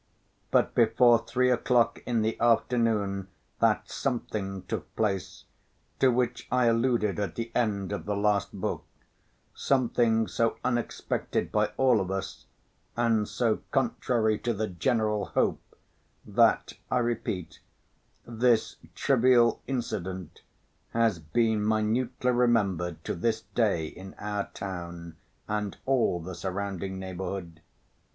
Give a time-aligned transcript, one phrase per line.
[0.49, 3.27] But before three o'clock in the afternoon
[3.59, 5.43] that something took place
[5.99, 8.83] to which I alluded at the end of the last book,
[9.53, 12.47] something so unexpected by all of us
[12.97, 15.61] and so contrary to the general hope,
[16.25, 17.59] that, I repeat,
[18.25, 20.41] this trivial incident
[20.93, 27.61] has been minutely remembered to this day in our town and all the surrounding neighborhood.